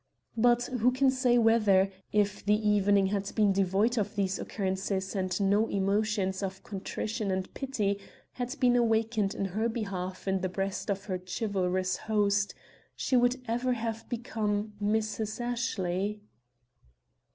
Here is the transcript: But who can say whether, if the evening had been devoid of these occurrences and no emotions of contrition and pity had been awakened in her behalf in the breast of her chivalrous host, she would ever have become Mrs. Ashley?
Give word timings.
But 0.35 0.63
who 0.79 0.91
can 0.91 1.11
say 1.11 1.37
whether, 1.37 1.91
if 2.11 2.43
the 2.43 2.55
evening 2.55 3.05
had 3.13 3.31
been 3.35 3.51
devoid 3.53 3.99
of 3.99 4.15
these 4.15 4.39
occurrences 4.39 5.15
and 5.15 5.39
no 5.39 5.67
emotions 5.67 6.41
of 6.41 6.63
contrition 6.63 7.29
and 7.29 7.53
pity 7.53 7.99
had 8.31 8.59
been 8.59 8.75
awakened 8.75 9.35
in 9.35 9.45
her 9.45 9.69
behalf 9.69 10.27
in 10.27 10.41
the 10.41 10.49
breast 10.49 10.89
of 10.89 11.05
her 11.05 11.19
chivalrous 11.23 11.97
host, 11.97 12.55
she 12.95 13.15
would 13.15 13.43
ever 13.47 13.73
have 13.73 14.09
become 14.09 14.73
Mrs. 14.81 15.39
Ashley? 15.39 16.19